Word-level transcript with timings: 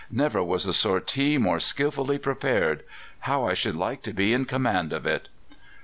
Never 0.09 0.43
was 0.43 0.65
a 0.65 0.73
sortie 0.73 1.37
more 1.37 1.59
skilfully 1.59 2.17
prepared. 2.17 2.81
How 3.29 3.45
I 3.45 3.53
should 3.53 3.75
like 3.75 4.01
to 4.01 4.13
be 4.13 4.33
in 4.33 4.45
command 4.45 4.93
of 4.93 5.05
it!" 5.05 5.29